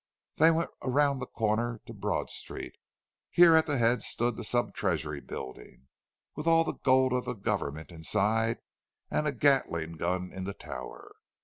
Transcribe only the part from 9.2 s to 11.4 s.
a Gatling gun in the tower.